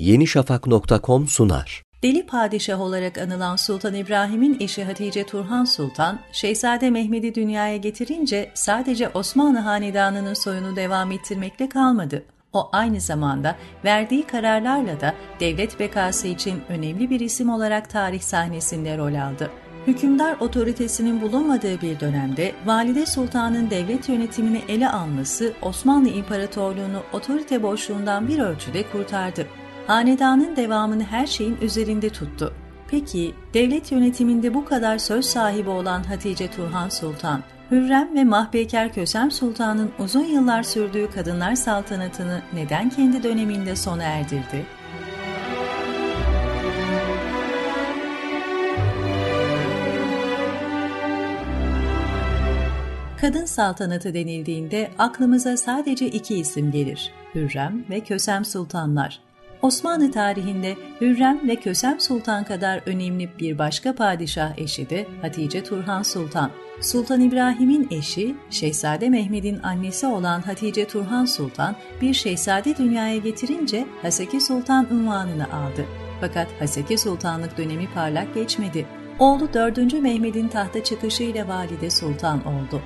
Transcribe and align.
yenişafak.com 0.00 1.28
sunar. 1.28 1.82
Deli 2.02 2.26
padişah 2.26 2.80
olarak 2.80 3.18
anılan 3.18 3.56
Sultan 3.56 3.94
İbrahim'in 3.94 4.56
eşi 4.60 4.84
Hatice 4.84 5.26
Turhan 5.26 5.64
Sultan, 5.64 6.18
Şehzade 6.32 6.90
Mehmet'i 6.90 7.34
dünyaya 7.34 7.76
getirince 7.76 8.50
sadece 8.54 9.08
Osmanlı 9.08 9.58
Hanedanı'nın 9.58 10.34
soyunu 10.34 10.76
devam 10.76 11.12
ettirmekle 11.12 11.68
kalmadı. 11.68 12.24
O 12.52 12.68
aynı 12.72 13.00
zamanda 13.00 13.56
verdiği 13.84 14.26
kararlarla 14.26 15.00
da 15.00 15.14
devlet 15.40 15.80
bekası 15.80 16.28
için 16.28 16.60
önemli 16.68 17.10
bir 17.10 17.20
isim 17.20 17.50
olarak 17.50 17.90
tarih 17.90 18.20
sahnesinde 18.20 18.98
rol 18.98 19.14
aldı. 19.14 19.50
Hükümdar 19.86 20.36
otoritesinin 20.40 21.20
bulunmadığı 21.20 21.80
bir 21.80 22.00
dönemde 22.00 22.52
Valide 22.66 23.06
Sultan'ın 23.06 23.70
devlet 23.70 24.08
yönetimini 24.08 24.62
ele 24.68 24.88
alması 24.88 25.52
Osmanlı 25.62 26.08
İmparatorluğunu 26.08 27.02
otorite 27.12 27.62
boşluğundan 27.62 28.28
bir 28.28 28.38
ölçüde 28.38 28.82
kurtardı. 28.92 29.46
Hanedanın 29.86 30.56
devamını 30.56 31.04
her 31.04 31.26
şeyin 31.26 31.56
üzerinde 31.62 32.10
tuttu. 32.10 32.54
Peki 32.90 33.34
devlet 33.54 33.92
yönetiminde 33.92 34.54
bu 34.54 34.64
kadar 34.64 34.98
söz 34.98 35.24
sahibi 35.24 35.70
olan 35.70 36.02
Hatice 36.02 36.50
Turhan 36.50 36.88
Sultan, 36.88 37.42
Hürrem 37.70 38.14
ve 38.14 38.24
Mahpeker 38.24 38.92
Kösem 38.92 39.30
Sultan'ın 39.30 39.90
uzun 39.98 40.24
yıllar 40.24 40.62
sürdüğü 40.62 41.10
kadınlar 41.10 41.54
saltanatını 41.54 42.42
neden 42.52 42.90
kendi 42.90 43.22
döneminde 43.22 43.76
sona 43.76 44.02
erdirdi? 44.02 44.66
Kadın 53.20 53.44
saltanatı 53.44 54.14
denildiğinde 54.14 54.90
aklımıza 54.98 55.56
sadece 55.56 56.06
iki 56.06 56.38
isim 56.38 56.70
gelir. 56.72 57.12
Hürrem 57.34 57.84
ve 57.90 58.00
Kösem 58.00 58.44
Sultanlar. 58.44 59.29
Osmanlı 59.62 60.10
tarihinde 60.10 60.76
Hürrem 61.00 61.48
ve 61.48 61.56
Kösem 61.56 62.00
Sultan 62.00 62.44
kadar 62.44 62.80
önemli 62.86 63.30
bir 63.38 63.58
başka 63.58 63.94
padişah 63.94 64.58
eşi 64.58 64.90
de 64.90 65.06
Hatice 65.22 65.64
Turhan 65.64 66.02
Sultan. 66.02 66.50
Sultan 66.80 67.20
İbrahim'in 67.20 67.88
eşi, 67.90 68.34
Şehzade 68.50 69.08
Mehmet'in 69.08 69.60
annesi 69.62 70.06
olan 70.06 70.40
Hatice 70.40 70.86
Turhan 70.86 71.24
Sultan 71.24 71.76
bir 72.00 72.14
şehzade 72.14 72.76
dünyaya 72.76 73.16
getirince 73.16 73.86
Haseki 74.02 74.40
Sultan 74.40 74.92
unvanını 74.92 75.52
aldı. 75.52 75.84
Fakat 76.20 76.48
Haseki 76.58 76.98
Sultanlık 76.98 77.58
dönemi 77.58 77.88
parlak 77.94 78.34
geçmedi. 78.34 78.86
Oğlu 79.18 79.52
4. 79.54 79.92
Mehmet'in 79.92 80.48
tahta 80.48 80.84
çıkışıyla 80.84 81.48
valide 81.48 81.90
sultan 81.90 82.46
oldu. 82.46 82.82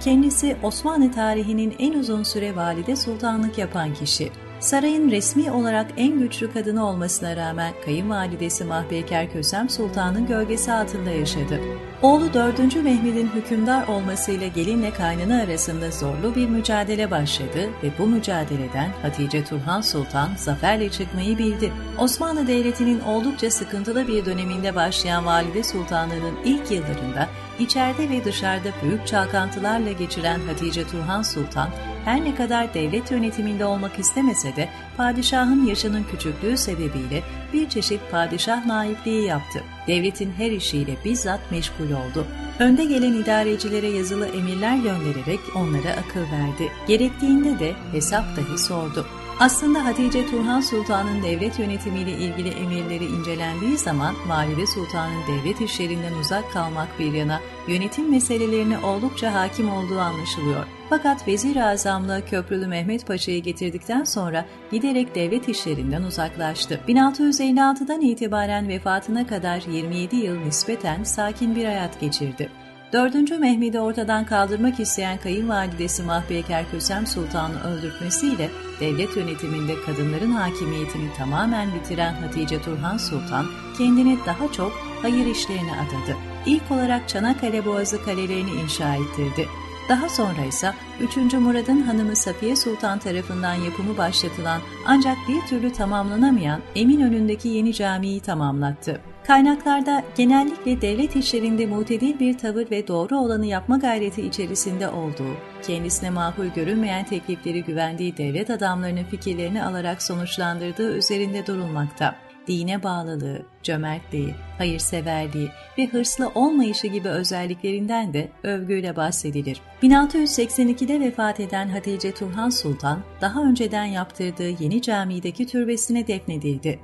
Kendisi 0.00 0.56
Osmanlı 0.62 1.12
tarihinin 1.12 1.74
en 1.78 1.92
uzun 1.92 2.22
süre 2.22 2.56
valide 2.56 2.96
sultanlık 2.96 3.58
yapan 3.58 3.94
kişi. 3.94 4.30
Sarayın 4.60 5.10
resmi 5.10 5.50
olarak 5.50 5.86
en 5.96 6.18
güçlü 6.18 6.52
kadını 6.52 6.88
olmasına 6.88 7.36
rağmen 7.36 7.74
kayınvalidesi 7.84 8.64
Mahpeker 8.64 9.32
Kösem 9.32 9.68
Sultan'ın 9.68 10.26
gölgesi 10.26 10.72
altında 10.72 11.10
yaşadı. 11.10 11.60
Oğlu 12.02 12.34
4. 12.34 12.58
Mehmet'in 12.58 13.30
hükümdar 13.34 13.88
olmasıyla 13.88 14.46
gelinle 14.46 14.90
kaynana 14.90 15.42
arasında 15.42 15.90
zorlu 15.90 16.34
bir 16.34 16.48
mücadele 16.48 17.10
başladı 17.10 17.70
ve 17.82 17.90
bu 17.98 18.06
mücadeleden 18.06 18.90
Hatice 19.02 19.44
Turhan 19.44 19.80
Sultan 19.80 20.28
zaferle 20.36 20.88
çıkmayı 20.90 21.38
bildi. 21.38 21.72
Osmanlı 21.98 22.46
Devleti'nin 22.46 23.00
oldukça 23.00 23.50
sıkıntılı 23.50 24.08
bir 24.08 24.24
döneminde 24.24 24.74
başlayan 24.74 25.26
Valide 25.26 25.62
Sultanlığı'nın 25.62 26.34
ilk 26.44 26.70
yıllarında 26.70 27.28
içeride 27.58 28.10
ve 28.10 28.24
dışarıda 28.24 28.68
büyük 28.82 29.06
çalkantılarla 29.06 29.92
geçiren 29.92 30.40
Hatice 30.40 30.86
Turhan 30.86 31.22
Sultan, 31.22 31.68
her 32.08 32.24
ne 32.24 32.34
kadar 32.34 32.74
devlet 32.74 33.10
yönetiminde 33.10 33.64
olmak 33.64 33.98
istemese 33.98 34.56
de 34.56 34.68
padişahın 34.96 35.66
yaşının 35.66 36.04
küçüklüğü 36.10 36.56
sebebiyle 36.56 37.22
bir 37.52 37.68
çeşit 37.68 38.00
padişah 38.10 38.66
naipliği 38.66 39.26
yaptı. 39.26 39.62
Devletin 39.86 40.32
her 40.38 40.50
işiyle 40.50 40.92
bizzat 41.04 41.40
meşgul 41.50 41.90
oldu. 41.90 42.26
Önde 42.58 42.84
gelen 42.84 43.12
idarecilere 43.12 43.88
yazılı 43.88 44.26
emirler 44.26 44.76
göndererek 44.76 45.40
onlara 45.54 45.90
akıl 45.90 46.20
verdi. 46.20 46.72
Gerektiğinde 46.88 47.58
de 47.58 47.72
hesap 47.92 48.24
dahi 48.36 48.58
sordu. 48.58 49.06
Aslında 49.40 49.84
Hatice 49.84 50.26
Turhan 50.26 50.60
Sultan'ın 50.60 51.22
devlet 51.22 51.58
yönetimiyle 51.58 52.12
ilgili 52.12 52.48
emirleri 52.48 53.04
incelendiği 53.04 53.78
zaman 53.78 54.14
Valide 54.28 54.66
Sultan'ın 54.66 55.22
devlet 55.28 55.60
işlerinden 55.60 56.12
uzak 56.12 56.52
kalmak 56.52 56.88
bir 56.98 57.12
yana 57.12 57.40
yönetim 57.68 58.10
meselelerine 58.10 58.78
oldukça 58.78 59.34
hakim 59.34 59.72
olduğu 59.72 59.98
anlaşılıyor. 60.00 60.66
Fakat 60.88 61.28
Vezir-i 61.28 61.64
Azam'la 61.64 62.24
Köprülü 62.24 62.66
Mehmet 62.66 63.06
Paşa'yı 63.06 63.42
getirdikten 63.42 64.04
sonra 64.04 64.44
giderek 64.72 65.14
devlet 65.14 65.48
işlerinden 65.48 66.02
uzaklaştı. 66.02 66.80
1656'dan 66.88 68.00
itibaren 68.00 68.68
vefatına 68.68 69.26
kadar 69.26 69.62
27 69.72 70.16
yıl 70.16 70.38
nispeten 70.38 71.02
sakin 71.02 71.56
bir 71.56 71.64
hayat 71.64 72.00
geçirdi. 72.00 72.50
4. 72.92 73.38
Mehmet'i 73.38 73.80
ortadan 73.80 74.26
kaldırmak 74.26 74.80
isteyen 74.80 75.18
kayınvalidesi 75.18 76.02
Mahpeker 76.02 76.70
Kösem 76.70 77.06
Sultan'ı 77.06 77.62
öldürtmesiyle 77.64 78.50
devlet 78.80 79.16
yönetiminde 79.16 79.74
kadınların 79.86 80.30
hakimiyetini 80.30 81.12
tamamen 81.16 81.68
bitiren 81.74 82.14
Hatice 82.14 82.62
Turhan 82.62 82.96
Sultan 82.96 83.46
kendini 83.78 84.18
daha 84.26 84.52
çok 84.52 84.72
hayır 85.02 85.26
işlerine 85.26 85.72
adadı. 85.72 86.16
İlk 86.46 86.70
olarak 86.70 87.08
Çanakkale 87.08 87.66
Boğazı 87.66 88.04
kalelerini 88.04 88.50
inşa 88.50 88.94
ettirdi. 88.94 89.48
Daha 89.88 90.08
sonra 90.08 90.44
ise 90.44 90.72
3. 91.00 91.34
Murad'ın 91.34 91.82
hanımı 91.82 92.16
Safiye 92.16 92.56
Sultan 92.56 92.98
tarafından 92.98 93.54
yapımı 93.54 93.98
başlatılan 93.98 94.60
ancak 94.86 95.16
bir 95.28 95.40
türlü 95.40 95.72
tamamlanamayan 95.72 96.60
Eminönü'ndeki 96.74 97.48
yeni 97.48 97.74
camiyi 97.74 98.20
tamamlattı. 98.20 99.00
Kaynaklarda 99.26 100.04
genellikle 100.16 100.80
devlet 100.80 101.16
işlerinde 101.16 101.66
mutedil 101.66 102.18
bir 102.18 102.38
tavır 102.38 102.70
ve 102.70 102.88
doğru 102.88 103.18
olanı 103.18 103.46
yapma 103.46 103.76
gayreti 103.78 104.22
içerisinde 104.22 104.88
olduğu, 104.88 105.36
kendisine 105.66 106.10
makul 106.10 106.46
görünmeyen 106.46 107.04
teklifleri 107.04 107.64
güvendiği 107.64 108.16
devlet 108.16 108.50
adamlarının 108.50 109.04
fikirlerini 109.04 109.64
alarak 109.64 110.02
sonuçlandırdığı 110.02 110.96
üzerinde 110.96 111.46
durulmakta 111.46 112.14
dine 112.48 112.82
bağlılığı, 112.82 113.42
cömertliği, 113.62 114.34
hayırseverliği 114.58 115.50
ve 115.78 115.86
hırslı 115.86 116.30
olmayışı 116.34 116.86
gibi 116.86 117.08
özelliklerinden 117.08 118.12
de 118.12 118.28
övgüyle 118.42 118.96
bahsedilir. 118.96 119.60
1682'de 119.82 121.00
vefat 121.00 121.40
eden 121.40 121.68
Hatice 121.68 122.14
Turhan 122.14 122.50
Sultan, 122.50 123.00
daha 123.20 123.42
önceden 123.42 123.84
yaptırdığı 123.84 124.62
yeni 124.62 124.82
camideki 124.82 125.46
türbesine 125.46 126.06
defnedildi. 126.06 126.80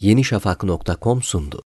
yenişafak.com 0.00 1.22
sundu. 1.22 1.62